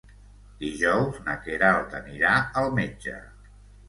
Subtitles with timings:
[0.61, 2.31] Dijous na Queralt anirà
[2.63, 3.15] al metge.